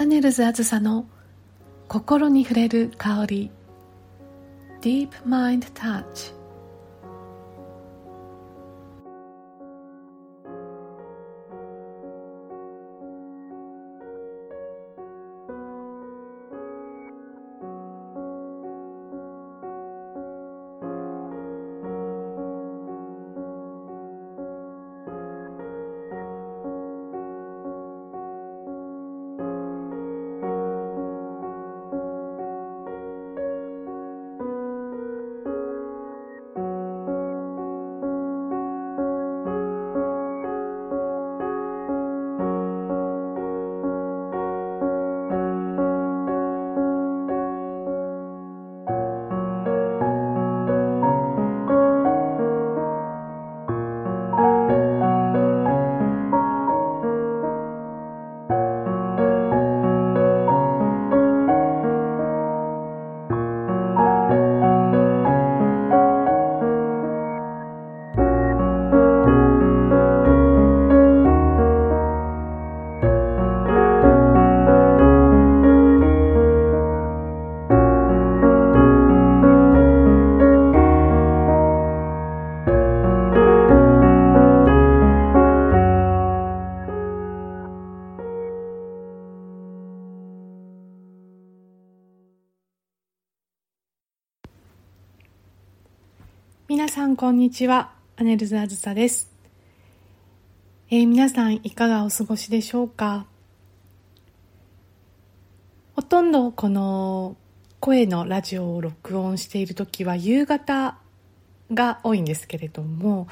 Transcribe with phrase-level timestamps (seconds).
[0.00, 1.06] アネルズあずさの
[1.88, 3.50] 心に触れる香り。
[4.80, 6.37] Deep Mind Touch
[97.20, 97.90] こんにちは。
[98.14, 99.28] アネルズあずさです、
[100.88, 103.26] えー、皆さんいかがお過ごしでしょうか？
[105.96, 107.36] ほとんどこの
[107.80, 110.96] 声のラジオを録音している時は夕方
[111.74, 113.26] が多いんですけれども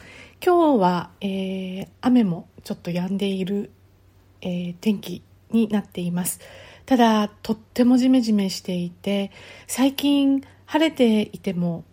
[0.45, 3.71] 今日は、えー、雨もちょっと止んでいる、
[4.41, 6.41] えー、天気になっています。
[6.87, 9.31] ただとってもジメジメしていて
[9.69, 11.85] 最近晴れていても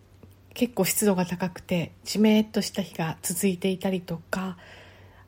[0.54, 4.56] 結構湿度が高くてじめっとした日が続いていたりとか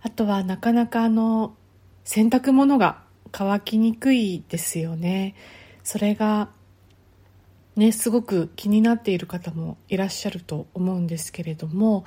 [0.00, 1.54] あとはなかなかあの
[2.04, 5.34] 洗濯物が乾きにくいですよね。
[5.82, 6.48] それが
[7.74, 12.04] ねすごく気になっている方もいらっしゃると思うんですけれども、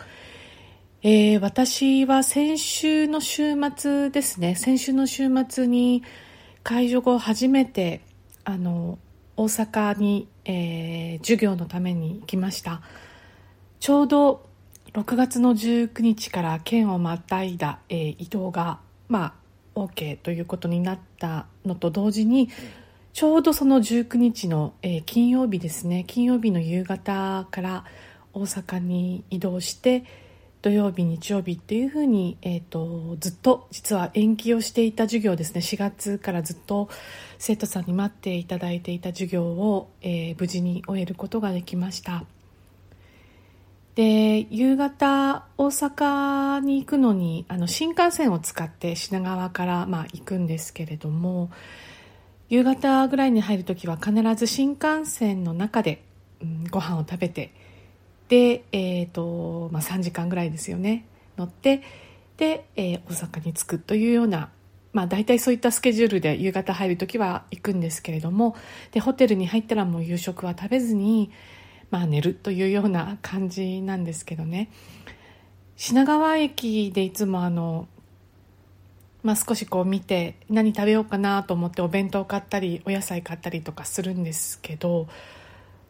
[1.03, 6.03] えー、私は先週の週末ですね先週の週末に
[6.63, 8.01] 解除後初めて
[8.45, 8.97] あの
[9.35, 12.81] 大阪に、えー、授業のために行きました。
[13.79, 14.45] ちょうど
[14.93, 19.33] 6月の19日から県をまたいだ、えー、移動が、ま
[19.75, 22.49] あ、OK ということになったのと同時に、
[23.13, 27.85] ちょうどその19日の、えー、金曜日ですね金曜日の夕方から
[28.33, 30.05] 大阪に移動して
[30.61, 36.89] 土曜日日曜日っていうふうに、えーと、ずっと実は延期をしていた授業ですね4月からずっと
[37.37, 42.25] 生徒さんに待っていただいていた授業を、えー、無事に終えることができました。
[43.95, 51.51] で夕方大阪に行くのにあの新幹線を使って品川から、まあ、行くんですけれども
[52.49, 56.03] 夕方ぐらいに入る時は必ず新幹線の中で、
[56.41, 57.53] うん、ご飯を食べて
[58.27, 61.05] で、えーとまあ、3時間ぐらいですよね
[61.37, 61.83] 乗って
[62.37, 64.49] で、えー、大阪に着くというような
[64.91, 68.55] まあ、大体そういったスケジュールで夕方入る時は行くんですけれども
[68.91, 71.31] でホテルに入ったらもう夕食は食べずに
[71.91, 74.69] まあ、寝るというような感じなんですけどね。
[75.75, 77.87] 品川駅でいつもあの、
[79.23, 85.07] まあ、少しこう見て何食べようかなと思ってお弁当買ったりお野菜買ったりとかするんですけど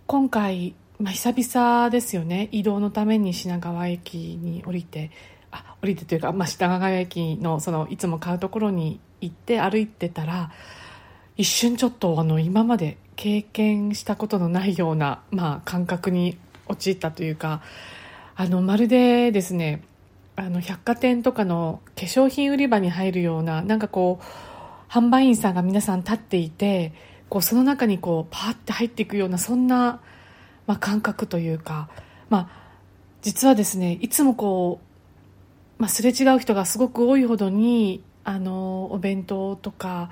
[0.05, 2.49] 今回、まあ、久々ですよね。
[2.51, 5.11] 移動のために品川駅に降りて
[5.51, 10.51] あ降りてというか、まあ、品川駅のそのいつも買うところに行って歩いてたら
[11.35, 16.37] 一瞬ちょっとあの今まで経験したことのないような、まあ、感覚に
[16.69, 17.61] 陥ったというか
[18.33, 19.83] あのまるでですね
[20.37, 26.93] あの百貨店とかの化粧品売り場に入るようななんかこう販売員さんが皆さん立っていて
[27.27, 29.99] こうその中にこうパーって入っていくようなそんな、
[30.65, 31.89] まあ、感覚というか、
[32.29, 32.49] まあ、
[33.21, 34.79] 実はですねいつもこ
[35.77, 40.09] う、まあ、すれ違う人がすごく多いほどにあのお弁当とか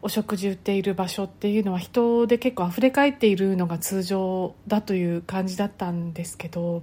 [0.00, 6.82] お食事売っている場所っていうのは人で結構あふれ返っているのが通常だという感じだったんですけど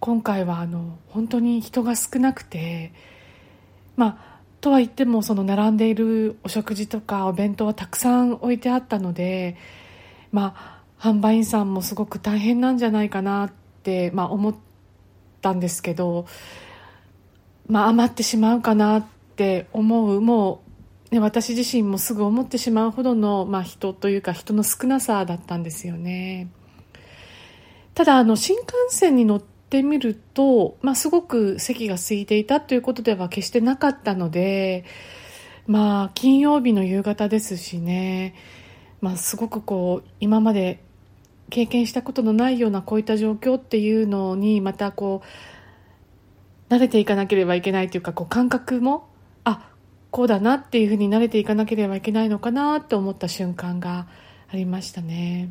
[0.00, 2.92] 今回はあの本当に人が少なくて
[3.96, 9.56] まあとは言ってもその並んでいるお食事とかお弁当はたくさん置いてあったので
[10.32, 13.52] まあ販売員さんもすごく大変なんじゃないかなっ
[13.82, 14.54] て、まあ、思っ
[15.42, 16.26] たんですけど、
[17.68, 19.06] まあ、余ってしまうかなっ
[19.36, 20.65] て思うもう
[21.10, 26.48] ね、私自身もすぐ思ってしまうほどの、まあ、人というか人の少なさだったんですよね。
[27.94, 34.84] ただあの新幹線に乗ってみると、まあ、すごく席が空いていたということでは決してなかったので
[35.66, 38.34] まあ金曜日の夕方ですしね、
[39.00, 40.84] まあ、すごくこう今まで
[41.48, 45.22] 経験したことのないようなこういった状況っていうのにまたこ
[46.70, 49.08] う慣れていかなければいけないというかこう感覚も
[49.44, 49.70] あ
[50.10, 54.06] こうだなっていうふうに慣れていかなければいけないのかなと思った瞬間が
[54.48, 55.50] ありましたね。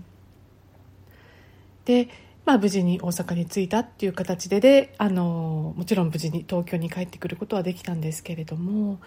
[1.86, 2.10] で、
[2.46, 9.00] まあ、無事に大阪に着いたっていう形でであのもちろん無事に東京に帰ってくることはできたんですけれども、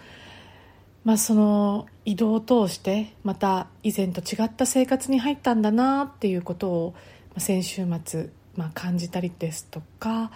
[1.04, 6.94] まあ、その移動を通してまた以前と違った生活に入ったんだなっていうことを
[7.36, 10.30] 先週末、まあ、感じたりですとか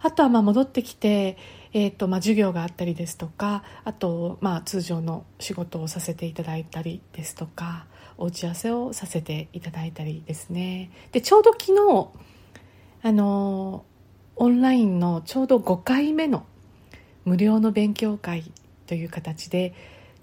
[0.00, 1.36] あとはまあ戻ってきて、
[1.72, 7.86] えーとまあ、授業があったりですとかあとまあ通常の仕事をさせていただいたりですとか
[8.18, 10.90] お打ち合わせをさせていただいたりですね。
[11.12, 12.08] でちょうど昨日
[13.02, 13.84] あの
[14.36, 16.46] オンラインのちょうど5回目の
[17.24, 18.50] 無料の勉強会
[18.86, 19.74] という形で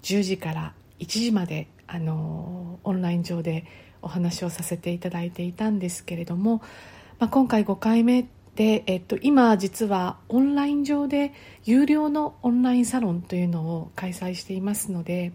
[0.02, 3.64] 10時から1時まであのオンライン上で
[4.02, 6.62] お話をさせていただいていたんですけれども、
[7.18, 11.32] まあ、今回5回目で、えっと、今実はオンライン上で
[11.64, 15.32] 有料のオンラインサロンというのを開催していますので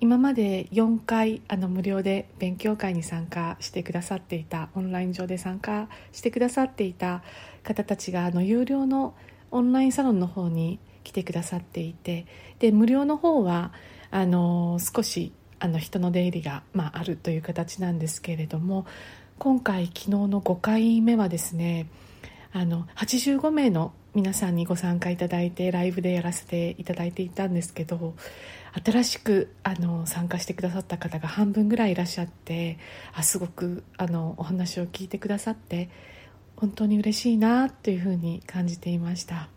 [0.00, 7.22] 今まで4回あの無料で勉強会に参加してくださっていたオンライン上で参加してくださっていた
[7.62, 9.14] 方たちがあの有料の
[9.50, 12.26] オンラインサロンの方に来てくださっていて
[12.60, 13.72] で無料の方は
[14.10, 18.86] あの少しあの人の出入りが、まあ、あるという形なんですけれども
[19.40, 21.86] 今回昨日の5回目はですね
[22.52, 28.12] あの85名の皆さんにご参加いただいてライブでやらせていただいていたんですけど
[28.84, 32.76] 新しくあの参加してくださった方が半分ぐらいいらっしゃって
[33.14, 35.88] あすごくあのお話を聞いてくださって
[36.56, 39.48] 本当に嬉しいなというふうに感じていました。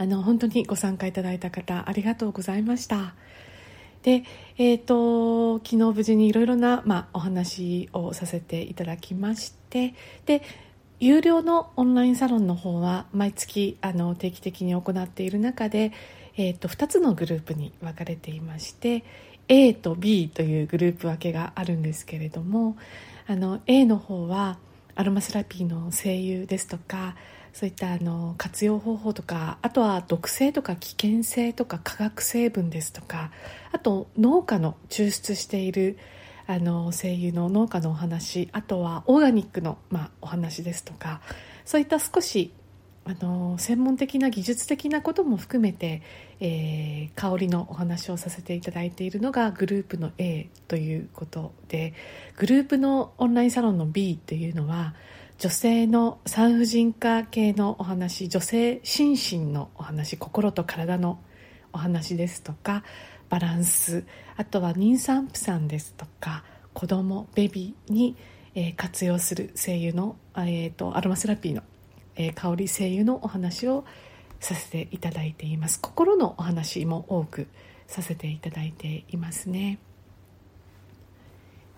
[0.00, 3.16] あの本当にご参加いただいた方ありがとうございました。
[4.02, 4.24] で、
[4.56, 9.94] えーと、昨日無事にいろいろな、まあ、お話をさせていただきまして
[10.26, 10.42] で
[11.00, 15.92] 有料のオンラインサロンの方は毎月あの定期的に行っている中で、
[16.36, 19.04] えーと、2つのグループに分かれていまして
[19.48, 22.76] A と B というグループ分けがあるんですけれども
[23.26, 24.58] あの A の方は
[24.94, 27.14] アロマセラピーの声優ですとか
[27.52, 33.30] そういったあの活用方法とかあとは毒性とか危険性とか化学成分ですとか
[33.72, 35.98] あと農家の抽出している
[36.46, 41.20] あの声優の農家のお話あとはオーガニックの、まあ、お話ですとか
[41.64, 42.52] そういった少し
[43.04, 46.02] あの専門的な技術的なことも含めて、
[46.40, 51.94] えー、香りのお話をさせていただいているのがグループの A ということで
[52.36, 54.94] グループのオンラインサロンの B というのは
[55.38, 61.20] 女性の産婦人科系のお話女性心身のお話心と体の
[61.72, 62.82] お話ですとか
[63.28, 64.04] バランス
[64.36, 66.42] あとは妊産婦さんですとか
[66.74, 68.16] 子供ベビーに、
[68.56, 71.62] えー、活用する精油の、えーと、アロマセラピーの、
[72.16, 73.84] えー、香り精油のお話を
[74.40, 75.80] させていただいています。
[75.80, 77.46] 心のお話も多く
[77.86, 79.78] させていただいていますね。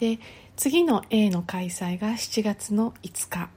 [0.00, 0.18] で
[0.56, 3.50] 次の A の開催が7月の5日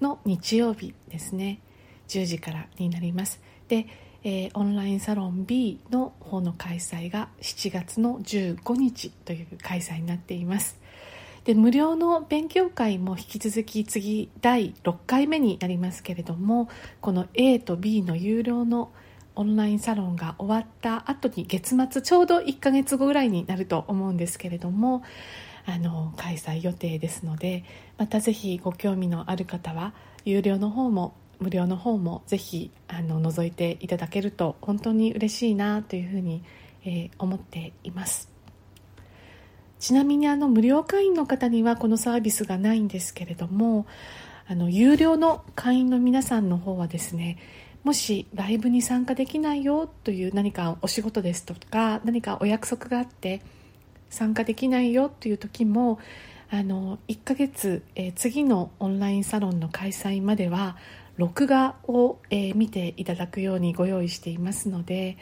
[0.00, 1.60] の日曜日ですね。
[2.08, 3.40] 10時からになります。
[3.68, 3.86] で
[4.22, 10.78] えー、オンラインサロン B の方の開催が7月の15日という開催になっています。
[11.44, 16.68] で無料の勉強会も引き続き次第6回目になりますけれども
[17.00, 18.92] この A と B の有料の
[19.36, 25.02] オンラインサロンが終わった後に月末ちょうど1ヶ月後ぐらいになると思うんですけれども
[25.66, 27.64] あの開催予定ですので
[27.98, 29.92] またぜひご興味のある方は
[30.24, 36.42] 有料の方も無料の方もぜひあの覗いていただけると本当に嬉しいなというふうに、
[36.84, 38.30] えー、思っています。
[39.78, 43.86] ちなみにあの無料会員の方にはこのサービスがないんですけれども
[44.46, 47.38] あの有料の会員の皆さんの方はですね
[47.82, 53.40] もしライブに参加できないよという何かお仕事ですとか何かお約束があって
[54.10, 55.98] 参加できないよという時も
[56.50, 60.76] あの1ヶ月、えー、次のオンラインサロンの開催までは
[61.16, 65.16] 録画を、えー、見ていただくようにご用意していますので、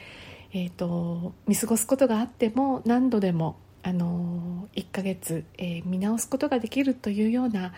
[0.53, 7.73] えーと、見過ごすことがあっても何度でも、あの1ヶ月、え、見直すことができるというような、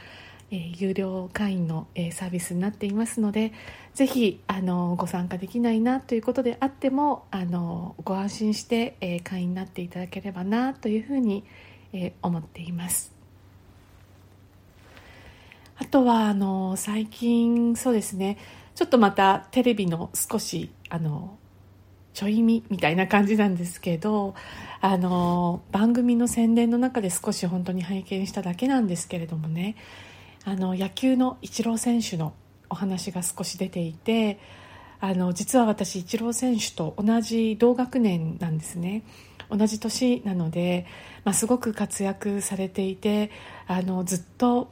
[0.52, 3.54] えー、有料会員の、えー、サービスになっていますので
[3.94, 11.46] ぜひあのご参加できないなということであってもあのご安心して、えー、会員になっていただければなというふうに、
[11.94, 13.12] えー、思っています。
[15.78, 18.38] あとはあの最近そうですね
[18.76, 21.38] ちょっとまたテレビの少しあの
[22.14, 24.36] ちょい見みたいな感じなんですけど
[24.80, 29.76] あの番組の宣伝の中で少し本当に拝見しただけなんですけれどもね
[30.44, 32.34] あの野球のイチロー選手の
[32.70, 34.40] お話が少し出ていて
[35.00, 39.04] あの実は私イチロー選手と同じ同学年なんですね。
[39.50, 40.86] 同じ年なので、
[41.26, 43.32] まあ、すごく活躍されていて
[43.68, 44.72] あのずっと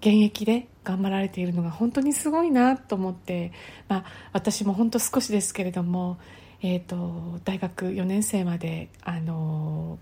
[0.00, 3.50] 現役で頑張られているのが本当にすごいなと思って、
[3.88, 6.18] まあ、私も本当少しですけれども、
[6.62, 9.98] えーと、大学4年生まであの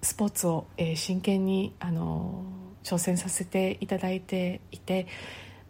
[0.00, 2.44] スポーツを、えー、真剣にあの
[2.82, 5.06] 挑戦させていただいていて、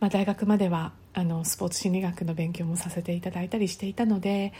[0.01, 4.53] まあ、大学まではあのスポーツ心理学の勉強もさせていただいたりしていたので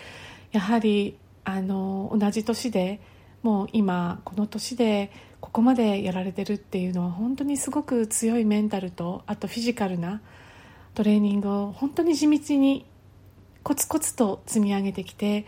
[0.53, 3.01] やはりあの同じ年で
[3.43, 10.21] もう今この年でここまでやられてるっていうのは本当にすごく強いメンタルとあとフィジカルな
[10.95, 12.87] トレーニングを本当に地道に
[13.63, 15.47] コツコツと積み上げてきて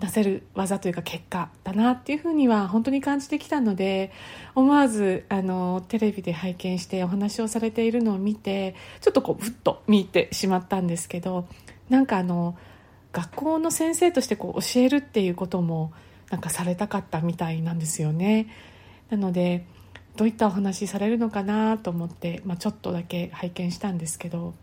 [0.00, 4.12] 出せる技というか結果だなっていうふうには本当に感じてきたので
[4.54, 11.48] 思わずあのテレビで拝見してお話をされているのを見てちょっとこうふっと見てしまったんですけど
[11.88, 12.58] なんかあの
[13.12, 15.92] 学校の先生としてこう教えるっていうことも
[16.30, 18.48] なんかされたかったみたいなんですよね。
[19.08, 19.64] なので
[20.16, 24.54] どういったお話されるのかなと思って、まあ、ちょっとだけ拝見したんですけど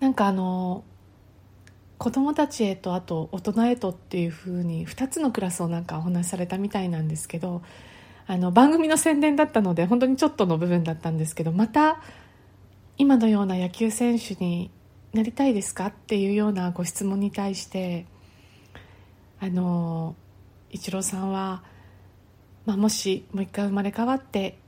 [0.00, 0.84] なんかあの
[2.04, 7.62] 子どもたちへとあと大人へとっていうふうに2つのクラスをなんかお話しされたみたいなんですけど
[8.26, 12.02] あの番組の宣伝だったので本当にちょっとの部分だったんですけどまた
[12.98, 14.70] 今のような野球選手に
[15.14, 18.04] なりたいですかっていうようなご質問に対して
[19.40, 20.14] あの
[20.72, 21.62] イチローさんは、
[22.66, 24.58] まあ、もしもう一回生まれ変わって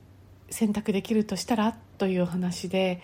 [0.49, 1.77] 選択できるとしたら？
[1.99, 2.99] というお話で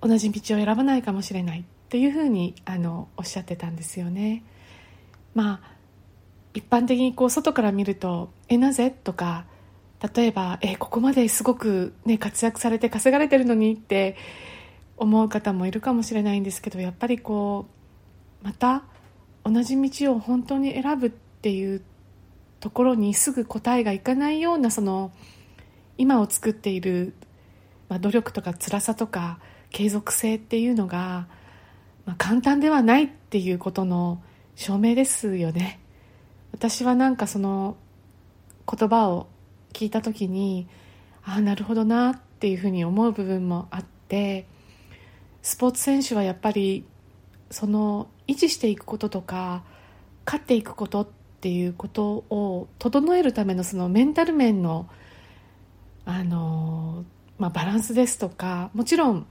[0.00, 1.64] 同じ道を選ばないかもしれない。
[1.90, 4.44] っていうふうにあのおっしゃってたんですよね。
[5.34, 5.72] まあ
[6.54, 9.44] 一般的にこう外から見ると「えなぜ?」とか
[10.14, 14.14] 例えば「えここまですごく、ね、活躍されて稼がれてるのに」って
[14.98, 17.66] 思う方もいるかもしれないんですけどやっぱりこ
[18.40, 18.84] うまた
[19.42, 21.82] 同じ道を本当に選ぶっていう
[22.60, 25.10] ところにすぐ答えがいかないようなその
[25.98, 27.14] 今を作っている、
[27.88, 31.26] まあ、努力とか辛さとか継続性っていうのが、
[32.10, 34.20] まあ、簡単ではないっていうことの
[34.56, 35.78] 証明ですよね。
[36.50, 37.76] 私はなんかその
[38.68, 39.28] 言葉を
[39.72, 40.66] 聞いた時に
[41.22, 44.48] ああなるほどなっていうふうに思う部分もあって
[45.40, 46.84] スポーツ選手はやっぱり
[47.48, 49.62] その維持していくこととか
[50.26, 51.08] 勝っていくことっ
[51.40, 54.88] ていうことを整えるためのそのメンタル面の
[56.04, 57.04] あの、
[57.38, 59.26] まあ、バランスですとかもちろん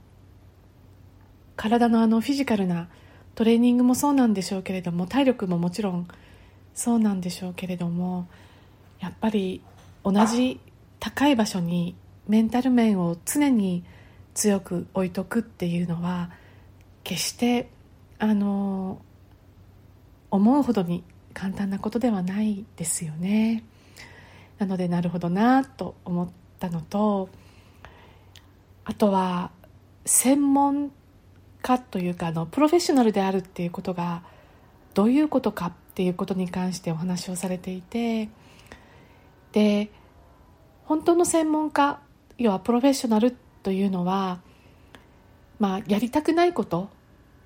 [1.60, 2.88] 体のあのフィジカルな
[3.34, 6.08] トレーニングもそうなんでしょうけれども体力ももちろん
[6.74, 8.28] そうなんでしょうけれども
[8.98, 9.60] やっぱり
[10.02, 10.58] 同じ
[11.00, 11.94] 高い場所に
[12.26, 13.84] メンタル面を常に
[14.32, 16.30] 強く置いとくっていうのは
[17.04, 17.68] 決して
[18.18, 19.02] あの
[20.30, 23.64] 思うほどに簡単なことではないですよね。
[24.58, 27.28] なのでなるほどなと思ったのと
[28.86, 29.50] あとは
[30.06, 30.90] 専門
[31.62, 34.22] 家というかあのプロフェッショナルであるっていうことが
[34.94, 38.28] どういうことかっていうことに関してお話をされていて
[39.52, 39.90] で
[40.84, 42.00] 本当の専門家
[42.38, 44.40] 要はプロフェッショナルというのは
[45.58, 46.88] まあやりたくないこと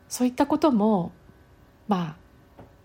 [0.08, 1.12] そういったことも
[1.88, 2.16] まあ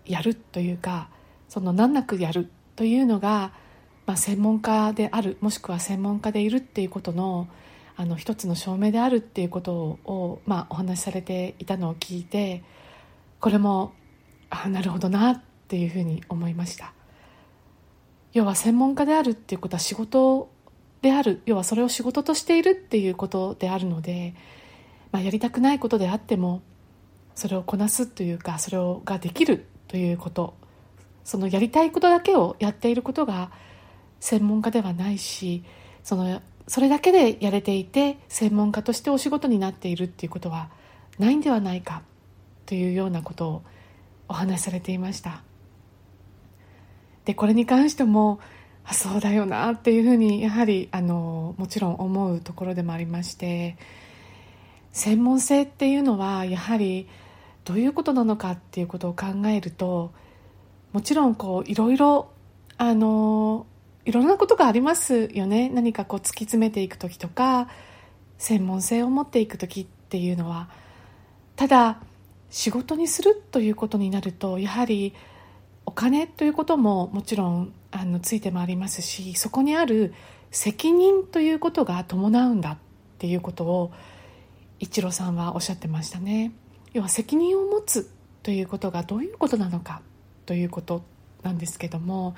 [0.04, 1.08] やるというか
[1.48, 3.52] その難なくやるというのが、
[4.06, 7.48] まあ、専門家であるもしくは専門家でいるっていうことの
[8.00, 12.64] あの一つの証明であるっていうことを、まあ、お話しされていたのを聞いて
[13.40, 13.92] これも
[14.48, 16.94] ああなるほどなっていうふうに思いました。
[18.32, 20.50] 要は専門家であるっていうことは仕事
[21.02, 21.42] である。
[21.44, 24.34] 要はそれを仕事としているっていうことであるので、
[25.12, 26.62] まあ、やりたくないことであっても
[27.34, 30.54] それをこなすというかそれをができるということ。
[31.22, 33.52] そのやりたいことだけをやっていることが
[34.20, 35.64] 専門家ではないし
[36.02, 40.70] そのそれだけでやれていて専門家としてお仕事になっているっていうことは
[41.18, 42.02] ないんではないか
[42.64, 43.62] というようなことを
[44.28, 45.42] お話しされていました。
[47.24, 48.38] でこれに関しても
[48.84, 53.76] あそうだよなっていうふうにやはりあのもちろん思うところでもありまして
[54.92, 57.08] 専門性っていうのはやはり
[57.64, 60.12] どういうことなのかっていうことを考えると
[60.92, 62.30] もちろんこういろいろ
[62.78, 63.66] あの
[64.04, 65.68] いろんなことがありますよね。
[65.68, 67.68] 何かこう突き詰めていく時とか
[68.38, 70.68] 専門性を持っていく時っていうのは。
[71.56, 72.00] ただ
[72.48, 75.14] 仕事にするということになるとやはり
[75.86, 80.14] お金ということももちろんあのついてまいりますしそこにある
[80.50, 82.78] 責任ということが伴うんだっ
[83.18, 83.92] ていうことを
[84.78, 86.52] 一郎さんはおっしゃってましたね。
[86.92, 88.10] 要は責任を持つ
[88.42, 90.00] ということがどういうことなのか
[90.46, 91.02] ということ
[91.42, 92.34] なんですけども、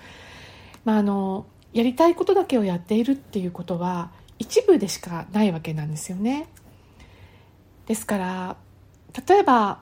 [0.85, 6.48] まあ、あのやりたいことだけをやっているっていうことは一部でしかないわけなんですよね。
[7.86, 8.56] ですから
[9.26, 9.80] 例えば、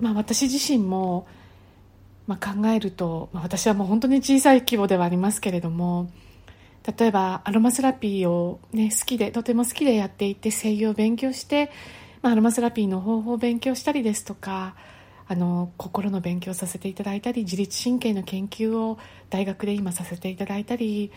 [0.00, 1.26] まあ、私自身も
[2.26, 6.10] まあ、考えると、まあ、私はもう本当に小さい規模ではありますけれども
[6.98, 11.70] 例えばアロマセラピーを、ね、好きでとても好きでやっていて声優を勉強して、
[12.22, 14.74] まあ、アロマセラピーの方法を勉強したりですとか
[15.26, 18.98] あの心の勉強させていただいたり自律神経の研究を
[19.30, 21.10] 大学で今させていただいたり、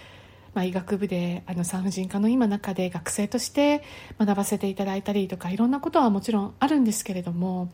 [0.54, 3.84] まあ、医学部であの産婦人科の今中で学生として
[4.20, 7.70] 学ばせていただいたりとかいろんなことはもちろんあるんですけれども。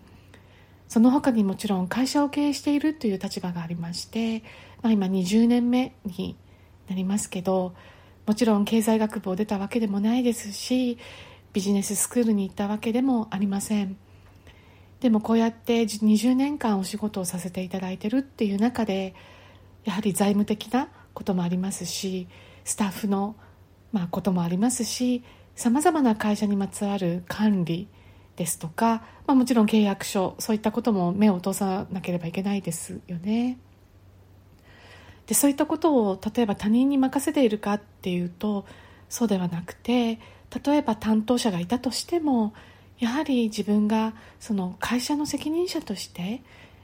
[0.94, 4.44] その他にもちろん会社を経営しているという立場がありまして、
[4.84, 6.36] まあ、今20年目に
[6.88, 7.74] なりますけど
[8.28, 11.00] もちろん経済学部を出たわけでもないですし
[11.52, 13.98] ビジネススクールに行ったわけでもありません
[15.03, 19.13] でもこうやって20年間お仕事をさせていただいてるっていう中で
[19.83, 22.29] やはり財務的なこともありますし
[22.63, 23.36] スタッフの
[23.91, 25.22] まあこともありますし
[25.57, 27.89] さまざまな会社にまつわる管理
[28.38, 33.60] ですとか、まあ、もちろん契約書そういったことも目を通さなければいけないですよね。
[35.27, 38.65] でそういったことを例えば他人に任せているかっていうと
[39.10, 40.22] そうではなくて
[40.65, 42.53] 例えば担当者がいたとしても
[43.00, 46.42] やはり自分がその会社の責任者として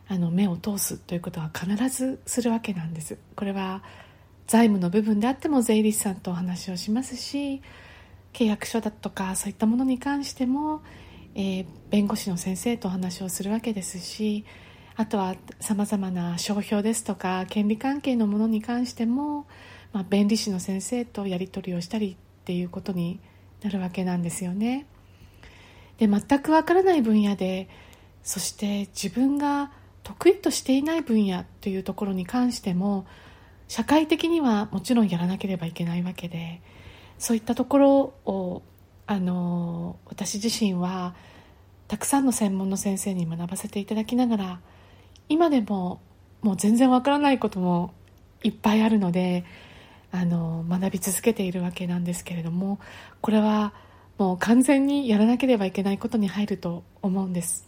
[0.07, 3.83] あの目を通すということは必ずするわけなんですこれは
[4.47, 7.61] 財務の部分であっても税理士さんとお話をしますし
[8.33, 10.81] 契約書だとかそういったものに関しても
[11.35, 14.45] えー、弁護士の先生とお話をするわけですし
[14.95, 19.47] あとはさまざまな商標ですとか権利関係のものに関しても、
[19.93, 23.19] まあ、弁理士の先生とやり取りをしたりっていうことに
[23.61, 24.85] なるわけなんですよね。
[25.99, 27.69] で全くわからない分野で
[28.23, 29.71] そして自分が
[30.03, 33.05] 得意としていない分野というところに関しても
[33.67, 36.61] 社会的にはもちろんやらなければいけないわけで
[37.17, 38.63] そういったところを
[39.05, 41.15] あの私自身は
[41.87, 44.59] たくさんの専門の先生に学ばせていただきながら
[45.27, 46.01] 今でも
[46.41, 47.93] もう全然わからないことも
[48.43, 49.43] いっぱいあるので
[50.11, 52.79] あの学び続けているわけなんですけれども
[53.21, 53.73] これは
[54.19, 57.67] もう完全にやらなければいけないことに入ると思うんです。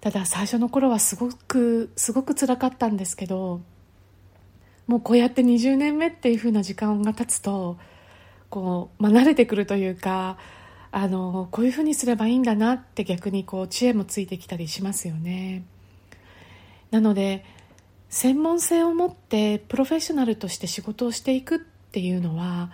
[0.00, 3.60] ただ最初の頃はすごくすごく辛かったんですけど
[4.86, 7.76] もうこうやって20年目っていう風な時間が経つと
[8.48, 10.38] こう、まあ、慣れてくるというか
[10.90, 15.64] あのこういうふうにすればいいんだなって逆にこう知恵もついてきたりしますよね。
[16.90, 17.44] なので
[18.08, 22.72] 専門性を持ってプロフェッショナルとして仕事をしていくっていうのは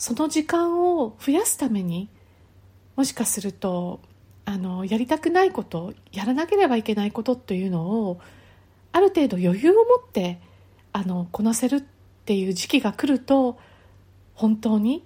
[0.00, 2.08] その時間を増やすために
[2.96, 4.00] もしかすると
[4.46, 8.18] あのやりたくないことやらなければいけないことというのを
[8.92, 10.40] ある程度余裕を持って
[10.94, 11.80] あのこなせるっ
[12.24, 13.58] ていう時期が来ると
[14.32, 15.04] 本当に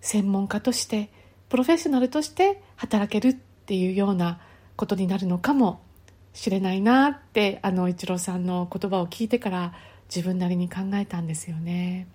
[0.00, 1.10] 専門家として
[1.50, 4.40] プロフェッショナルとして働けるっていうような
[4.76, 5.82] ことになるのかも
[6.32, 9.74] しれないなってあの一郎さんの言葉を聞いてから
[10.08, 12.06] 自分なりに考えたんですよね。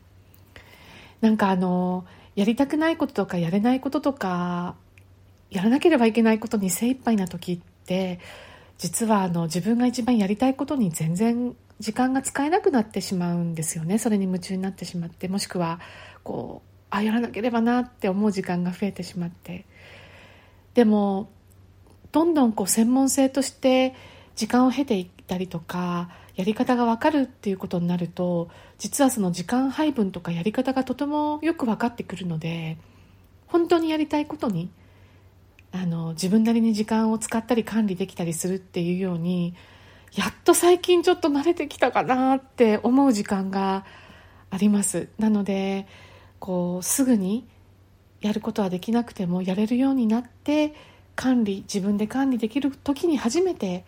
[1.22, 4.76] なんかあのやりたくないこととかやれないこととか
[5.50, 8.20] やらなければいけないことに精一杯な時って
[8.78, 13.98] 実はあの自分が一番やりたいことに全然時間が使えなくなってしまうんですよね。
[13.98, 15.80] それに夢中になってしまってもしくは
[16.24, 19.66] こうあやらなければなって思う時間が増えてしまって。
[20.74, 21.30] でも
[22.12, 23.94] どんどんこう専門性として
[24.36, 32.78] 時間を経ていったりとかやり方が分かるっていうことになると実はその時間配分とかやり方がとてもよく分かってくるので
[33.48, 34.70] 本当にやりたいことに
[35.72, 39.56] あの自分なりに時間を使ったり管理できたりするっていうように
[40.14, 43.86] やっと最近ちょっと慣れてきたかなって思う時間が
[44.50, 45.10] あります。
[45.20, 45.88] なので
[46.40, 47.48] こうすぐに
[48.22, 50.74] やることはできなくてもやれるようになって
[51.16, 53.86] 管理自分で管理できる時に初めて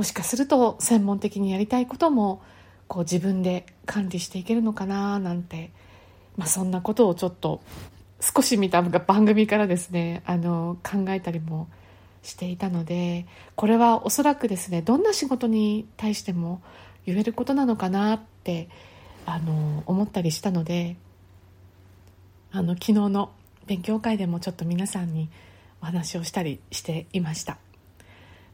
[0.00, 2.40] もしかすると専門的にやりたいことも
[2.88, 5.72] こう自分で管理していけるのかななんて、
[6.38, 7.60] まあ、そんなことをちょっと
[8.18, 11.68] 少し見た番組からですねあの考えたりも
[12.22, 16.62] していたのでこれはおそらくですねどんな仕事に対しても
[17.04, 18.70] 言えることなのかなって
[19.26, 20.96] あの思ったりしたので
[22.52, 23.32] あの昨日の
[23.66, 25.28] 勉強会でもちょっと皆さんに
[25.82, 27.58] お話をしたりしていました。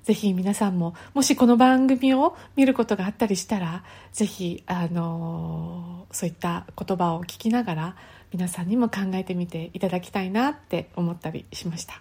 [0.06, 7.96] ぜひ皆さんももしこの番組を見ることがあったりしたらぜひあのそういった言葉を聞きながら
[8.32, 12.00] 皆さんにも考えてみていただきたいなって思ったりしました。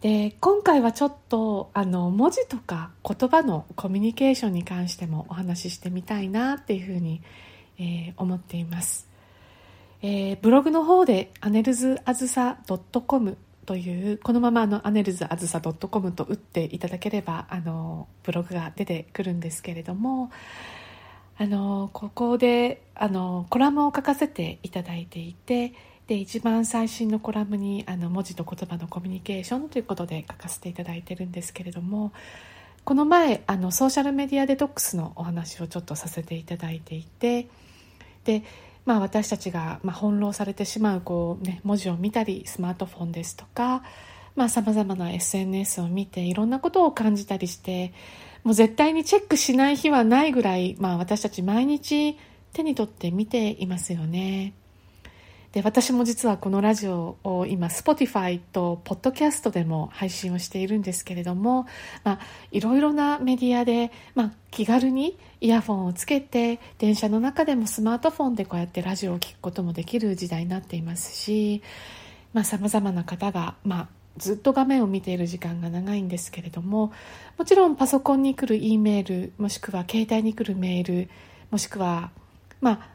[0.00, 7.20] で今回はちょっとあの文字とか言葉のコミュニケーションに関してもお話ししてみたいなっていうふうに、
[7.80, 9.08] えー、思っています、
[10.02, 12.58] えー、ブログの方でアネルズあずさ
[13.06, 20.30] .com というこのままあのアネルズあずさ .com と打っていただければあのブログが出てくるんですけれども
[21.38, 25.72] あのここであのコラムを書かせていただいていて
[26.06, 32.12] で一番最新のコラムにあの文字と言葉のコミュニケーションということで書かせていただいてるんですけれども
[32.84, 37.46] この前あのソーシャルメディアデトックスのお話をちょっとさせていただいていて
[38.24, 38.42] で、
[38.90, 43.84] まあ、私たちが、ま、翻弄されてしまうこう、ね、文字を見たりスマートフォンですとか
[44.48, 47.92] さまざ、まな SNS を見ていろんなことを感じたりして
[48.42, 52.18] もう絶対にチェックしない日はないぐらい、まあ、私たち毎日
[52.52, 54.54] 手に取って見ていますよね。
[55.52, 61.66] で私も実はこのラジオを今 Spotify と Podcast でも配信をしているんですけれども、
[62.04, 62.18] まあ、
[62.52, 71.62] いろいろなメディアで、まあ、気軽にイヤフォンをつけて電車の中でもスマートフォンでこうやってラジオを聴くこともできる時代になっていますし
[72.44, 76.92] さまざ、まな方が、まあ、ずっと画面を見ている時間が長いんですけれども
[77.38, 81.10] もちろんパソコンに来る E メールもしくは携帯に来るメール
[81.50, 82.12] もしくは
[82.60, 82.89] まあ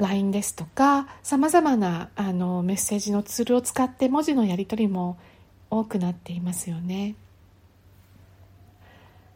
[0.00, 5.18] LINE ですとかさまざまなあのメッセージのツールを使って文字のやり取りも
[5.70, 7.14] 多くなっていますよね。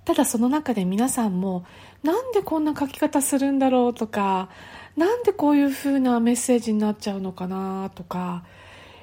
[0.05, 1.64] ただその中で皆さんも
[2.03, 4.50] なんでこんな書き方するんだろうとか
[4.96, 8.44] なんでこういうふうなメッセージになっちゃうのかなとか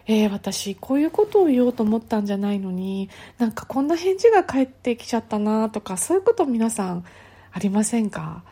[0.07, 7.05] えー、私こういうことを言おうと思ったんじゃないのになんかこんな返事が返ってきちゃったなとかそういうこと皆さん
[7.51, 8.43] ありませんか？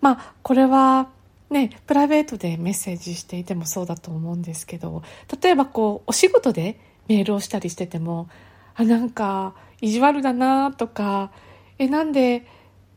[0.00, 1.08] まあこれは
[1.50, 5.02] ね、プライベートでメッセージしていてもそうだと思うんですけど
[5.42, 8.28] 例えばこうお仕事でメールをしたりしてても
[8.74, 11.32] あなんか意地悪だなとか
[11.78, 12.46] えなんで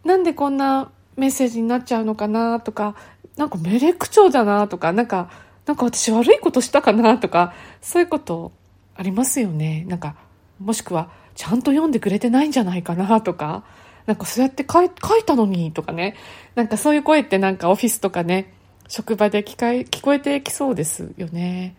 [0.03, 2.95] なんでこんなメッセージになっちゃうのかなとか
[3.37, 5.31] なんかメレクチョだなとかなんか
[5.65, 8.51] なんか私悪いことしたかなとかそういうこと
[8.95, 9.85] ありますよね。
[9.87, 10.15] なんか
[10.59, 13.63] もしくはちゃんと読んでくれてないんじゃないかなとか。
[14.11, 14.89] なんかそうやって書い
[15.25, 16.15] たのにとかね。
[16.55, 18.53] なんかそういう声ってなんかオフィスとかね、
[18.89, 21.77] 職場で聞か聞こえてきそうですよね。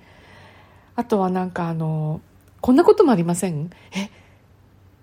[0.97, 2.23] あとはなんかあの、
[2.63, 3.69] こんなこともありません？
[3.95, 4.09] え、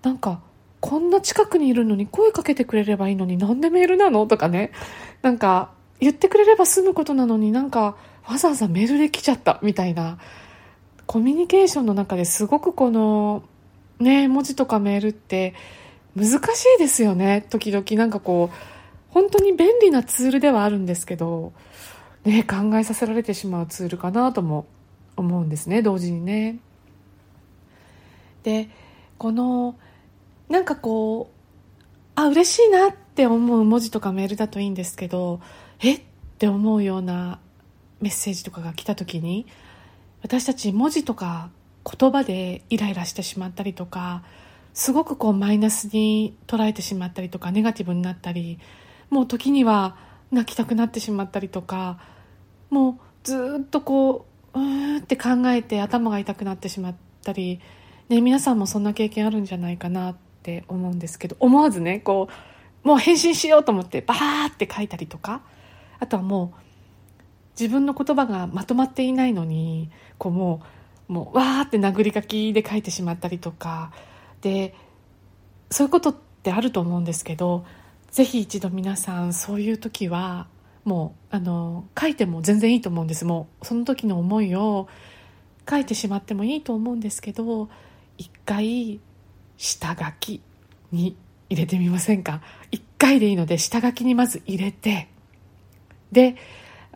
[0.02, 0.40] なんか、
[0.80, 4.26] こんな近くにいるのに声かけてくれればいいのになんでメールなの？
[4.26, 4.72] とかね。
[5.22, 10.18] なんか、言ってくれれば済むことなのになんか、わざわざメールで来ちゃったみたいな。
[11.06, 13.44] コミュニケーションの中ですごくこの、
[14.00, 15.54] ね、文字とかメールって、
[16.20, 18.56] 難しいですよね時々なんかこう
[19.08, 21.52] 本当に便利なツールではあるんですけど、
[22.24, 24.66] ね、考えさせられてしまうツールかなとも
[25.16, 26.58] 思うんですね同時にね。
[28.42, 28.68] で
[29.18, 29.76] この
[30.48, 31.80] なんかこう
[32.14, 35.40] あ嬉しいなって思う文字とかメールだといいんですけど
[35.80, 35.94] え？
[35.94, 36.00] っ
[36.38, 37.38] て思うような
[38.00, 39.46] メッセージとかが来た時に
[40.22, 41.50] 私たち文字とか
[41.84, 44.22] 言葉でイライラしてしまったりとか
[44.74, 48.58] すごくこうマイナスに捉えてしまったりとかネガティブになったり
[49.10, 49.96] もう時には
[50.30, 51.98] 泣きたくなってしまったりとか
[52.70, 57.60] もうずっとこううーって考えて頭が痛くなってしまったり、
[58.08, 62.28] ね、皆さんもそんな経験あるんじゃないかなって思うんですけど思わずねこ
[62.84, 65.42] うもう返信しようと思ってバーって書いたりとか
[65.98, 66.60] あとはもう
[67.60, 70.62] 自分の言葉がまとまっていないのにこうも
[71.08, 73.92] うもうわーって殴り書きで書いてしまったりとか
[74.40, 74.74] で
[75.70, 77.64] そういうことってあると思うんですけど
[78.10, 80.48] ぜひ一度皆さんそういう時は
[80.84, 83.24] もうあの書いても全然いいと思うんです。
[83.24, 84.88] もうその時の思いを
[85.68, 87.68] 書いてしまってもいいと思うんですけど
[88.18, 88.98] 一回
[89.56, 90.42] 下書き
[90.90, 91.16] に
[91.48, 92.40] 入れてみませんか？
[92.70, 95.08] 一回でいいので下書きにまず入れて
[96.10, 96.36] で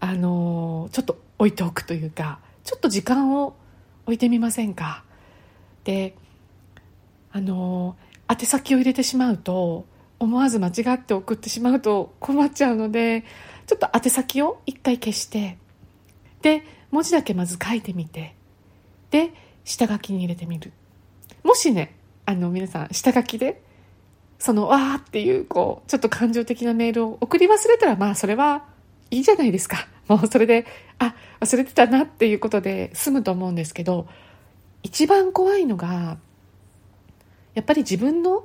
[0.00, 3.54] あのちょっと置いておくというかちょっと時間を
[4.06, 5.04] 置いてみませんか？
[5.84, 6.16] で
[7.34, 7.96] あの
[8.30, 9.86] 宛先を入れてしまうと
[10.20, 13.24] 思わず間違って送ってしまうと困っちゃうので
[13.66, 15.58] ちょっと宛先を一回消して
[16.42, 18.36] で文字だけまず書いてみて
[19.10, 19.32] で
[19.64, 20.72] 下書きに入れてみる。
[21.42, 23.60] もしねあの皆さん下書きで
[24.38, 28.64] そのわーっていうこうちょっと感情的なメールを送り忘れたらまあそれは
[29.10, 29.88] いいじゃないですか。
[30.06, 30.66] もうそれで
[31.00, 34.06] あ忘れてたなっていうことで済むと思うんですけど
[34.84, 36.18] 一番怖いのが
[37.54, 38.44] やっぱり自分の、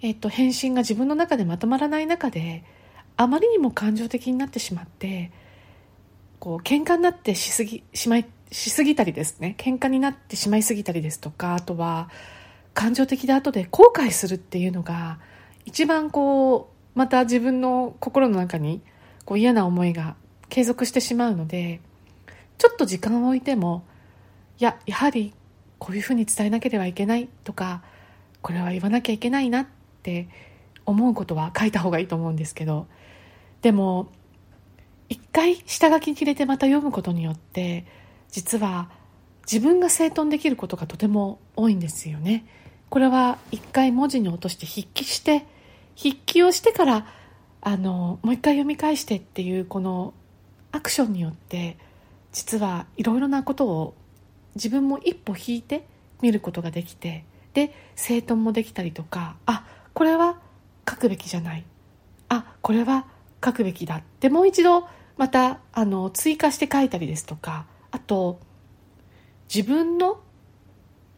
[0.00, 2.64] えっと、返信が自分の中でまとまらない中で
[3.16, 5.30] あまりにも感情的になってしまって
[6.38, 9.54] こう喧嘩になってしすぎしまいしすぎたりですね。
[9.58, 12.08] 喧嘩になってしまいすぎたりですとかあとは
[12.74, 15.18] 感情的で後で後悔するっていうのが
[15.66, 18.80] 一番こうまた自分の心の中に
[19.24, 20.16] こう嫌な思いが
[20.48, 21.80] 継続してしまうので
[22.58, 23.84] ちょっと時間を置いても
[24.58, 25.34] いややはり
[25.78, 27.82] こういうふうに伝えなければいけないとか
[28.42, 29.66] これは言わなきゃいけないなっ
[30.02, 30.28] て
[30.86, 32.86] 思うことは書いた方がいいと思うんですけど
[33.62, 34.10] でも
[35.08, 37.84] 一回下書きに入れてまた読むことによって
[38.30, 38.90] 実は
[39.50, 42.46] 自分が整頓できることがとても多いんですよね。
[42.88, 45.44] これは一回文字に落として筆記して
[45.96, 47.06] 筆記をしてから
[47.60, 50.14] あのもう一回読み返してっていうこの
[50.72, 51.76] アクションによって
[52.32, 53.94] 実はいろいろなことを
[54.54, 55.86] 自分も一歩引いて
[56.22, 60.38] 見ることができてで整頓もできたりとかあこれは
[60.88, 61.64] 書くべきじゃない。
[62.28, 63.06] あこれは
[63.44, 64.86] 書くべきだってもう一度
[65.16, 68.40] またあの追加して書いたりですとかあと
[69.52, 70.20] 自分の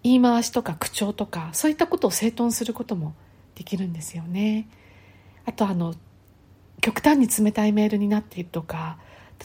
[0.03, 3.15] 言い回しとか口調とかそういったことを整頓することも
[3.55, 4.69] できるんですよね。
[5.45, 5.95] あとあの
[6.81, 8.99] 極端に冷たいメールになっているとか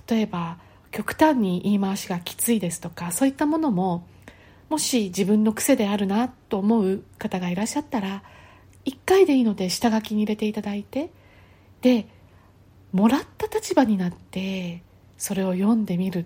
[0.10, 0.58] 例えば
[0.92, 4.08] 極端に言い回しがきついですとかそういったものも
[4.70, 8.24] もし自分の癖であるなと思う方がいらっしゃったら
[8.86, 11.10] 1回でいいので下書きに入れていただいて
[11.82, 12.08] で
[12.92, 14.82] もらった立場になって
[15.18, 16.26] それを読んでみるっ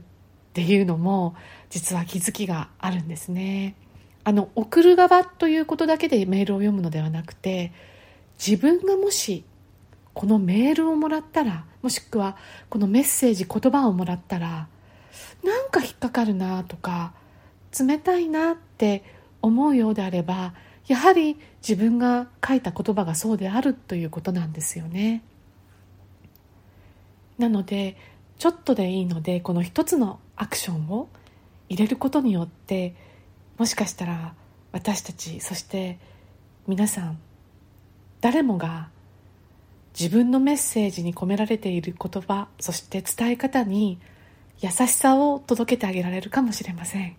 [0.54, 1.36] ていうのも
[1.70, 3.76] 実は気づきがあるんですね。
[4.24, 7.72] あの送る側ということだけでメールを読むのではなくて
[8.38, 9.44] 自分がもし
[10.14, 12.38] このメールをもらったらもしくは
[12.70, 14.68] このメッセージ言葉をもらったら
[15.44, 17.14] なんか引っかかるなとか
[17.80, 19.04] 冷たいなって
[19.42, 20.54] 思うようであれば
[20.88, 25.24] やはり自分が書いた言葉がそうであるということなんですよね。
[27.38, 27.98] なので
[28.38, 31.08] ちょっとでいいのでこの一つのアクションを
[31.70, 32.96] 入れることによって
[33.58, 34.34] もしかしたら
[34.72, 36.00] 私たちそして
[36.68, 37.20] 皆さん
[38.20, 38.90] 誰もが
[40.00, 44.00] 自分のメッセージに込められている言葉そして伝え方に
[44.60, 47.16] 優しさを届けてあげられるかもしれません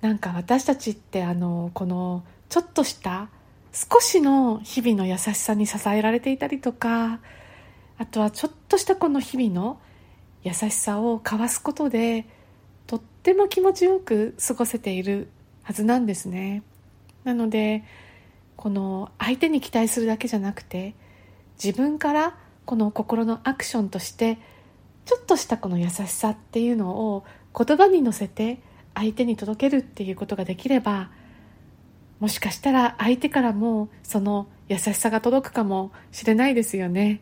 [0.00, 3.28] なんか私たちってあのこのちょっとした
[3.72, 7.20] 少しの日々の優しさに支えられていたりとか
[7.98, 9.78] あとはちょっとしたこの日々の
[10.42, 12.26] 優しさを交わすことで
[12.86, 15.28] とっても気持ちよく過ごせている
[15.62, 16.62] はずなんですね。
[17.24, 17.84] なので
[18.56, 20.94] この相手に期待するだけじゃなくて
[21.62, 24.38] 自分からこの心のアクションとして
[25.04, 27.24] ちょっとしたこの優しさっていうのを
[27.56, 28.60] 言葉に乗せて
[28.94, 31.10] 相手に届けるっていうことができれば
[32.18, 37.20] もしかしたら相手からもその優しさが届くかもしれないですよね。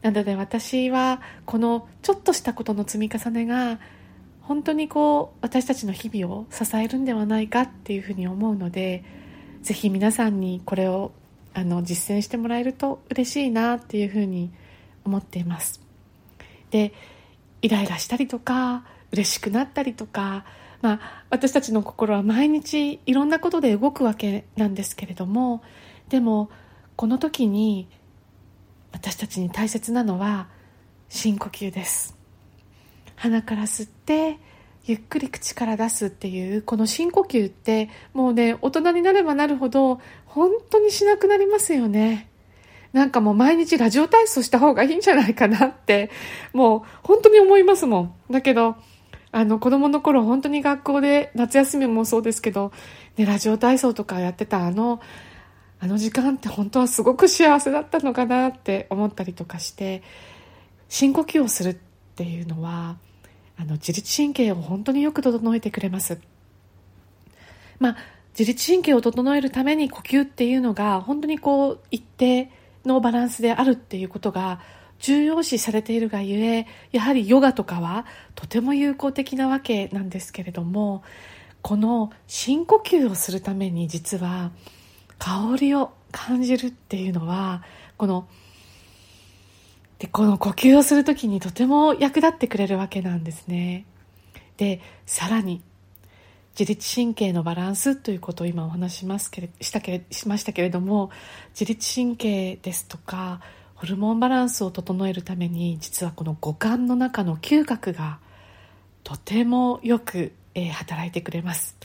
[0.00, 3.78] なので私はこのちょっとしたことの積み重ねが
[4.40, 9.04] 本当にこう私たちの日々を支えるんではないかっていうふうに思うので
[9.62, 11.12] ぜひ皆さんにこれを
[11.54, 14.50] あの実践してもらえると嬉しいなっていうふうに
[15.04, 15.80] 思っています。
[16.70, 16.92] で
[17.60, 20.44] イライラしたりとか嬉しくなったりとか、
[20.82, 25.62] まあ、私たちの心は毎日いろんなことで動くわけなんですけれども
[26.08, 26.50] でも
[26.96, 27.88] この時に
[28.92, 30.48] 私たちに大切なのは
[31.08, 32.16] 深呼吸です。
[33.16, 34.38] 鼻から吸って
[34.84, 42.28] ゆっくり口から出すっていうこの深呼吸ってもうね大人になればなるほど本当にしなくなりますよね。
[42.92, 46.10] なんかもう毎日ラジオ体操した方がいいんじゃないかなって
[46.52, 48.14] もう本当に思いますもん。
[48.30, 48.76] だけど
[49.32, 52.70] あの子供の頃本当に学校で夏休みもそうですけど、
[53.16, 55.00] ね、ラジオ体操とかやってたあの
[55.80, 60.02] あの時間って本当はすごく幸せだったのかなって思ったりとかして
[60.88, 61.76] 深呼吸をするっ
[62.14, 62.96] ていうのは
[63.56, 66.20] あの自律神経を本当によく整えてくれます。
[67.78, 67.96] まあ、
[68.38, 72.50] 自律神経を整えるために呼吸っていうのが本当にこう一定
[72.84, 74.60] のバランスであるっていうことが
[75.02, 81.02] 重要視されているがゆえやはりヨガとかはとても有効的なわけなんですけれども
[81.60, 84.52] この深呼吸をするために実は
[85.18, 87.62] 香りを感じるっていうのは
[87.96, 88.28] この
[89.98, 93.86] でこの呼吸をする時にとても役立ってくれるわけなんですね。
[94.56, 95.62] でさらに
[96.58, 101.10] 自律神経のバランスということを今お話しますけれしたけしましたけれども
[101.58, 103.40] 自律神経ですとか
[103.82, 108.20] ホルモンバランスを整えるために実はこの五感の中の嗅覚が
[109.02, 111.76] とてもよく、えー、働いてくれます。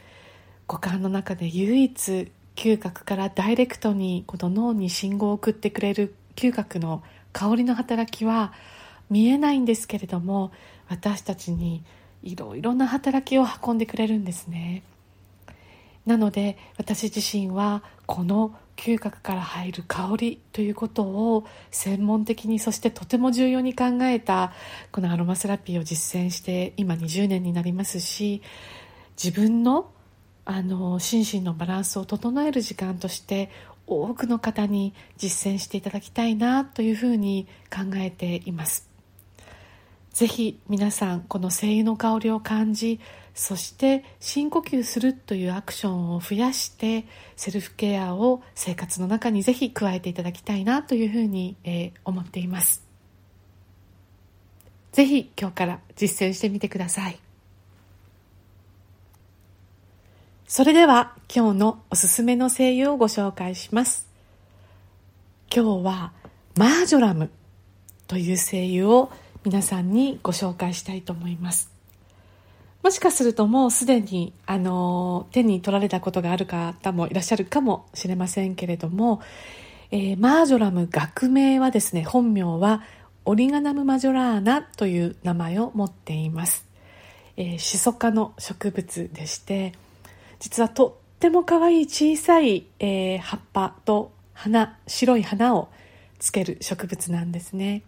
[0.68, 7.02] 五感の中で唯一嗅覚からダイレクトにこの脳に信号を送ってくれる嗅覚の
[7.34, 8.54] 香りの働きは
[9.10, 10.52] 見えないんですけれども
[10.90, 11.84] 私たちに
[12.22, 14.84] いろいろな働きを運んでくれるんですね。
[16.06, 24.54] なので私自身はこの嗅覚から入る香りということを専門的にそしてとても重要に考えた
[24.92, 28.42] このアロマセラピーを実践して今20年になりますし
[29.22, 29.92] 自分の
[30.46, 33.50] あの心身のバランスを整える時間として
[33.86, 38.88] 多くの方に実践していただきたいなというふうに考えています。
[40.14, 43.00] ぜひ皆さんこの精油の香りを感じ
[43.38, 52.84] そして深呼吸するというアクションを増やしてセルフケアを生活の中にぜひ加えていただきたいなというふうに、えー、思っています。
[54.92, 57.20] ぜひ今日から実践してみてください。
[60.48, 64.08] それでは今日のおすすめの精油をご紹介します。
[65.56, 66.12] 今日は
[66.58, 67.30] マージョラム
[68.08, 69.12] という精油を
[69.44, 71.77] 皆さんにご紹介したいと思います。
[72.88, 79.22] もしかするともうすでにあの手に取られたことがある方もいらっしゃるかもしれませんけれども、
[79.92, 82.84] えー、マージョラム学名はですね本名は
[83.26, 86.66] オリガナムマジョラーナという名前を持っています、
[87.36, 89.74] えー、シソ科の植物でして
[90.40, 95.68] 実はとっても可愛い小さい、えー、葉っぱと花白い花を
[96.20, 97.82] つける植物なんですね。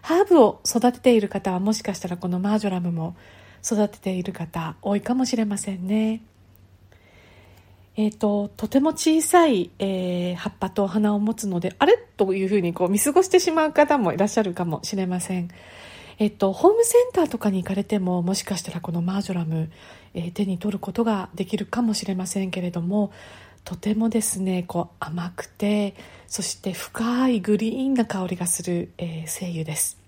[0.00, 3.16] ハーブを育てている方はもしかしたらこのマージョラムも
[3.64, 6.22] 育てている方多いかもしれませんね。
[7.96, 15.48] えーと、とても小さい、えー、葉っぱと花を持つのであれというふうにこう見過ごしてしまう方もいらっしゃるかもしれません。
[16.18, 19.70] えっと、ホームセンターとかに行かれてももしかしたらこのマージョラム、
[20.12, 23.10] えー、手に取ることができるかもしれませんけれども
[23.64, 25.94] とてもですねこう甘くて
[26.26, 29.99] そして深いグリーンな香りがする、えー、精油です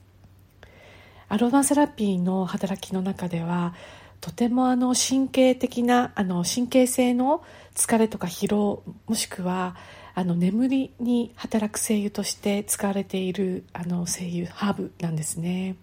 [1.33, 3.73] アロマセラピーの働きの中では
[4.21, 7.43] とてもあの神経的なあの神経性の
[7.75, 9.75] 疲れとか疲労もしくは
[10.15, 15.77] あの眠りに働く精油として使われているあの精油ハーブなんですね。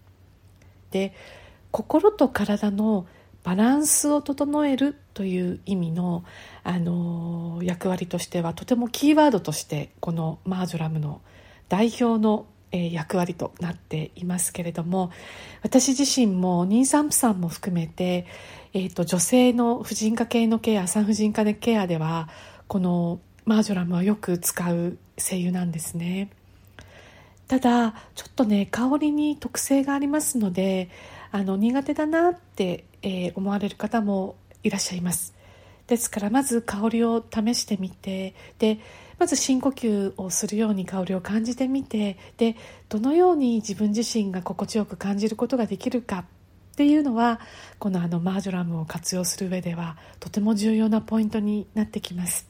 [0.92, 1.16] で
[1.72, 3.08] 心と体の
[3.44, 6.24] バランスを整えるという意味の、
[6.64, 11.22] あの役割としてはとてもキーワードとしてこのマージョラムの
[11.70, 15.12] 代表の、え役割となっていますけれども
[15.64, 18.28] 私自身も妊産婦さんも含めて、
[18.74, 22.30] えーと、女性の婦人科系のケア産婦人科のケアでは
[22.68, 26.30] このマージョラムはよく使う精油なんですね。
[27.48, 30.92] ただちょっとね香りに特性がありますので
[31.32, 35.34] あの苦手だなって、えー、思われる方もいらっしゃいます
[35.88, 38.78] ですからまず香りを試してみてで
[39.20, 42.56] まず深呼吸をするように香りを感じてみてで
[42.88, 46.20] どのように自分自身が心地よく感じることができるか
[46.74, 47.42] っていうのは
[47.78, 52.48] このあのマージョラムを活用する上ではとても重要なポイントになってきます。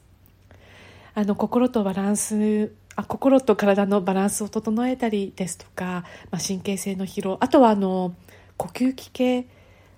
[1.16, 8.14] あの心とバランスあ心と体のバランスを整えたりですとか、まあ、神経性の疲労あとはあの
[8.58, 9.48] 呼吸器系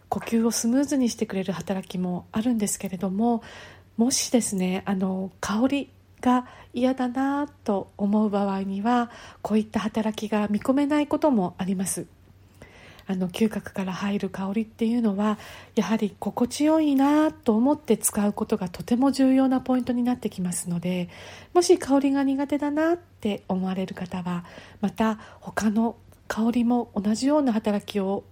[0.07, 3.43] 呼吸をスムーズにしてくれる働きもあるんですけれども
[3.97, 5.89] もしですねあの香り
[6.21, 12.05] が嫌だなと思う場合にはこういった働きが見込めないこともあります。
[13.07, 15.37] あの嗅覚から入る香りっていうのは
[15.75, 21.09] やはり心地よいなと思って使うことがとても重要なポイントになってきますので
[21.53, 24.45] もし香りが苦手だなって思われる方は
[24.79, 28.23] また他の香りも同じような働きを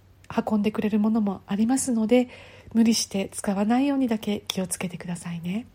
[0.48, 2.28] 運んでくれるものもありますので
[2.72, 5.66] 無理して使わないようにだけ気をつけてくださいね。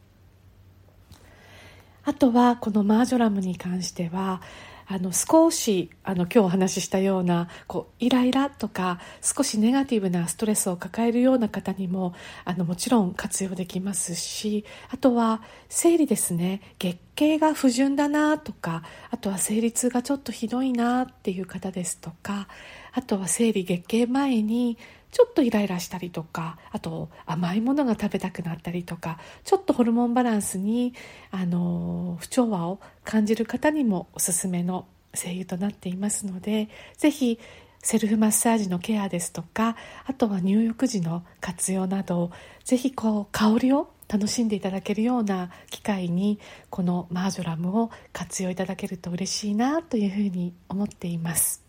[2.05, 4.41] あとはこのマージョラムに関しては
[4.87, 16.61] あの少しあの今日お話ししたようなこうイライラとか少しネガティブなストレスを抱えるような方にもあのもちろん活用できますしあとは生理ですね。
[16.77, 22.47] 月経が不順だなとかあとは生理痛がちょっとひどいなっていう方ですとか
[22.91, 24.77] あとは生理月経前に
[25.15, 30.93] ちょっとイライラしたりとかあと甘いものが食べたくなったりとかちょっとホルモンバランスに
[31.31, 37.39] あの不調和を感じる方にもおすすめの精油となっていますのでぜひ
[37.79, 42.31] セルフマッサージのケアですとかあとは入浴時の活用など
[42.65, 51.64] ぜひこう香りを楽しんでいただけるような機会にこのマージョラムを活用いただけると嬉しいなというふうに思っています。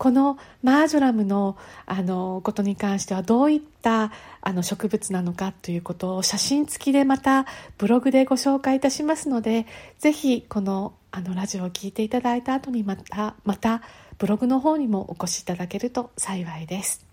[0.00, 7.44] このマージョラムのあのことに関してはどういったあの植物なのかということを写真付きでまた
[7.76, 9.66] ブログでご紹介いたしますので
[9.98, 13.82] ぜひこのあのラジオを聴いていただいた後にまたまた
[14.16, 17.04] ブログの方にもお越しいただけると幸いです。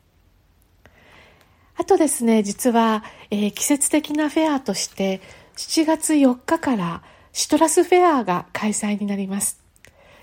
[1.75, 5.19] あとですね、実は、えー、季節的なフェアとして
[5.57, 9.66] 7月4日からシトラスフェアが開催になります。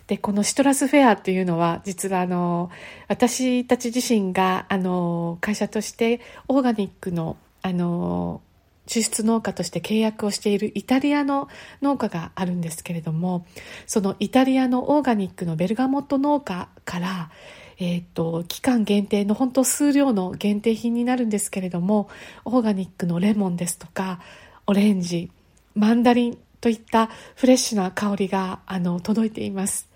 [0.06, 2.70] で、このシトラスフェアっていうのは、実はあの、
[3.08, 8.42] 私たち自身が、あの、会社としてオーガニックの、あの、
[8.86, 11.48] 抽出農家として契約をしているイタリアの
[11.80, 13.46] 農家があるんですけれども、
[13.86, 17.30] そのイタリアのオーガニックのベルガモット農家から、
[17.78, 22.08] えっ、ー、と、期間限定の本当数量の限定品になるんですけれども、
[22.44, 24.20] オーガニックのレモンですとか、
[24.66, 25.30] オレンジ、
[25.74, 29.93] マンダリンといったフレッシュな香りが、あの、届いています。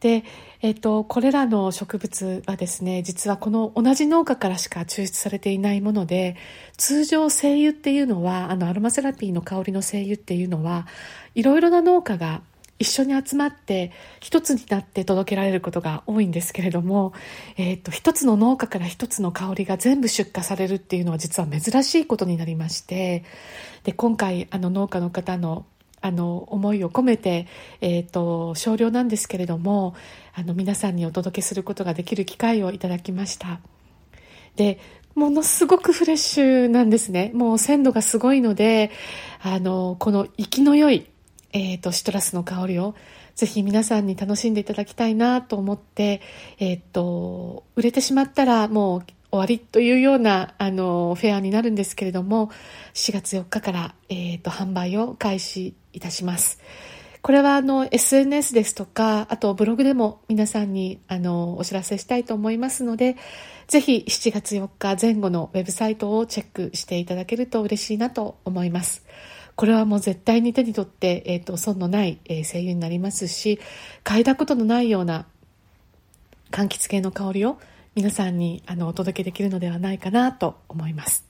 [0.00, 0.24] で、
[0.60, 6.36] えっと、これらの植物はですね実はこの同じ農家からしか抽出されていないもので
[6.76, 10.86] 通常精油っていうのはあのアロマセラピーの香りの精油っていうのは
[11.34, 12.42] いろいろな農家が
[12.78, 13.90] 一緒に集まって
[14.20, 17.12] 一つになって届けられることが多いんですけれども、
[17.56, 23.24] えっと一つの農家から一つの香りが全部出荷されるっていうのは実は珍しいことになりまして
[23.82, 25.66] で今回あの農家の方の
[26.00, 27.46] あの思いを込めて、
[27.80, 29.94] えーと、少量なんですけれども
[30.34, 33.60] あの皆さんにお届けすることができる機会をいただきました。
[34.56, 34.78] で
[35.14, 37.32] ものすごくフレッシュなんですね。
[37.34, 38.90] もう鮮度がすごいので
[39.40, 41.06] あのこの生きの良い、
[41.52, 42.94] えーと、シトラスの香りを
[43.34, 46.20] ぜひ皆さんに楽しんでいただきたいなと思って、
[46.58, 52.50] えーと売れてしまったらもう終わりというようなあのフェアになるんですけれども
[52.94, 56.60] 4月4日から、えーと、販売を開始いたします。
[57.20, 63.16] これはあの SNS ですとかあとブログでも皆さんにあのお知らせしたいと思いますので
[63.66, 69.04] ぜひ7月4日前後のウェブサイトをチェックしていただけると嬉しいなと思います。
[69.56, 73.58] これはもう絶対に手に取って、えーと、損のない、えー、声優になりますし
[74.04, 75.26] 嗅いだことのないような
[76.52, 77.58] 柑橘系の香りを
[77.98, 81.24] 皆さんにあのお届けできるのではないかなと思います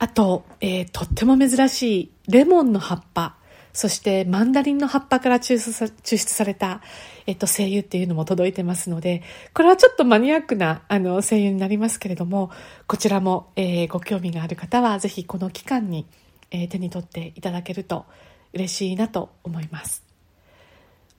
[0.00, 3.36] あと、えー、とっても珍しいレモンの葉っぱ
[3.72, 6.80] そしてマンダリンの葉っぱから抽出さ抽出された、
[7.28, 9.22] えっと、精油っていうのも届いてますので、
[9.54, 12.50] これはちょっとマニアックなあの精油になりますけれども、
[12.86, 16.06] こちらも、えー、ご興味がある方はぜひこの期間に、
[16.50, 18.04] えー、手に取っていただけると
[18.52, 20.11] 嬉しいなと思います。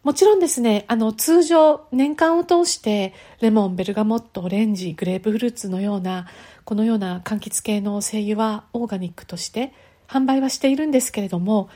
[0.04, 6.28] もちろんですね、あの、通常、年間を通して、レモン、ベルガモット、オレンジ、グレープフルーツのような、
[6.66, 9.74] このような柑橘系の精油はオーガニックとして
[10.08, 11.70] 販売はしているんですけれども、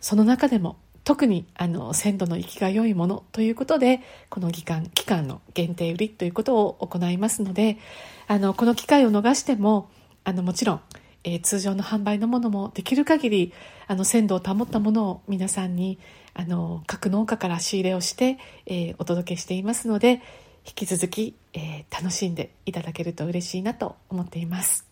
[0.00, 7.78] その中でも特にあの鮮度の生きが良いものということでこの期間期間の限定売りということを行いますので
[8.26, 9.90] あのこの機会を逃しても
[10.24, 10.80] あのもちろん、
[11.24, 13.52] えー、通常の販売のものもできる限り
[13.86, 15.98] あの鮮度を保ったものを皆さんに
[16.34, 20.22] あの各農家から仕入れをして、えー、お届けしていますので
[20.66, 24.86] 引き続き、えー、楽しんでいただけると嬉しいなと思っています。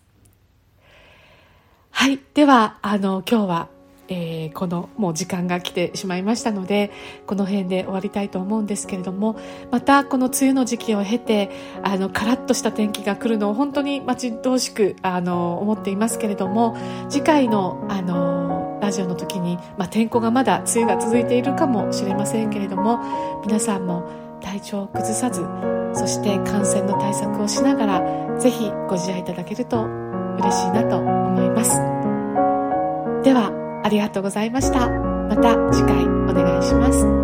[1.91, 2.19] はい。
[2.35, 3.69] ではあの今日は
[4.09, 6.91] えー、このもう時間が来てしまいましたので
[7.27, 9.39] この辺で終わりたいと思うんですけれども
[9.71, 11.51] またこの梅雨の時期を経て
[11.83, 16.77] あのカラッとした天気が来るのを本当に待ち遠しくあの思っていますけれども
[17.09, 22.99] 次回のあのラジオの時に、まあ、天候がまだ梅雨が続いているかもしれませんけれども
[23.47, 24.11] 皆さんも
[24.43, 25.47] 体調を崩さず
[25.95, 31.77] そして感染の対策をしながらぜひご自愛いただけると嬉しいなと思います。
[33.23, 34.89] ではありがとうございました。
[34.89, 37.22] また次回お願いします。